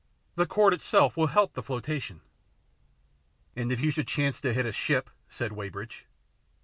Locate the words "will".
1.15-1.27